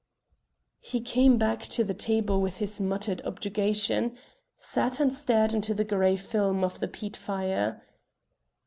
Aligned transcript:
_"He 0.83 0.99
came 0.99 1.37
back 1.37 1.61
to 1.67 1.83
the 1.83 1.93
table 1.93 2.41
with 2.41 2.57
this 2.57 2.79
muttered 2.79 3.21
objurgation, 3.23 4.17
sat 4.57 4.99
and 4.99 5.13
stared 5.13 5.53
into 5.53 5.75
the 5.75 5.85
grey 5.85 6.17
film 6.17 6.63
of 6.63 6.79
the 6.79 6.87
peat 6.87 7.15
fire. 7.15 7.83